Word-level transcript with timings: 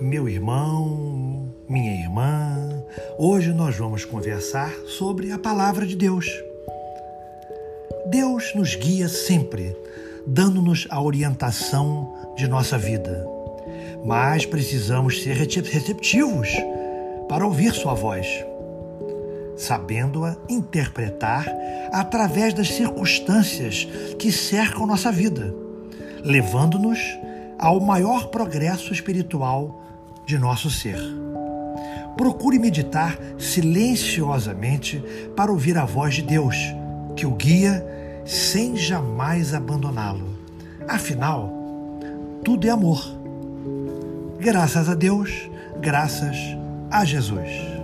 meu 0.00 0.28
irmão, 0.28 1.52
minha 1.68 1.92
irmã. 2.02 2.84
Hoje 3.18 3.52
nós 3.52 3.76
vamos 3.76 4.04
conversar 4.04 4.70
sobre 4.86 5.32
a 5.32 5.38
palavra 5.38 5.86
de 5.86 5.96
Deus. 5.96 6.26
Deus 8.06 8.54
nos 8.54 8.74
guia 8.74 9.08
sempre, 9.08 9.74
dando-nos 10.26 10.86
a 10.90 11.00
orientação 11.00 12.34
de 12.36 12.46
nossa 12.46 12.76
vida. 12.76 13.26
Mas 14.04 14.44
precisamos 14.44 15.22
ser 15.22 15.34
receptivos 15.34 16.48
para 17.28 17.46
ouvir 17.46 17.72
Sua 17.72 17.94
voz, 17.94 18.26
sabendo-a 19.56 20.36
interpretar 20.48 21.46
através 21.90 22.52
das 22.52 22.68
circunstâncias 22.68 23.88
que 24.18 24.30
cercam 24.30 24.86
nossa 24.86 25.10
vida, 25.10 25.52
levando-nos 26.22 26.98
ao 27.58 27.80
maior 27.80 28.28
progresso 28.28 28.92
espiritual 28.92 29.82
de 30.26 30.38
nosso 30.38 30.70
ser. 30.70 30.98
Procure 32.16 32.58
meditar 32.58 33.18
silenciosamente 33.38 35.02
para 35.36 35.52
ouvir 35.52 35.76
a 35.76 35.84
voz 35.84 36.14
de 36.14 36.22
Deus, 36.22 36.56
que 37.14 37.26
o 37.26 37.32
guia 37.32 37.84
sem 38.24 38.76
jamais 38.76 39.54
abandoná-lo. 39.54 40.26
Afinal, 40.88 41.52
tudo 42.44 42.66
é 42.66 42.70
amor. 42.70 43.02
Graças 44.38 44.88
a 44.88 44.94
Deus, 44.94 45.50
graças 45.80 46.36
a 46.90 47.04
Jesus. 47.04 47.76